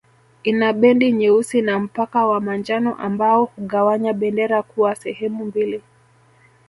Ina 0.43 0.73
bendi 0.73 1.11
nyeusi 1.11 1.61
na 1.61 1.79
mpaka 1.79 2.25
wa 2.27 2.39
manjano 2.39 2.95
ambao 2.95 3.45
hugawanya 3.45 4.13
bendera 4.13 4.63
kuwa 4.63 4.95
sehemu 4.95 5.45
mbili 5.45 5.81